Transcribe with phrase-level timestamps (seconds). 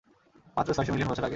[0.57, 1.29] মাত্র ছয়শ মিলিয়ন বছর আগে।